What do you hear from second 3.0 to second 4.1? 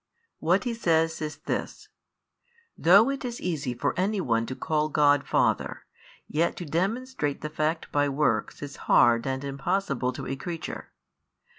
it is easy for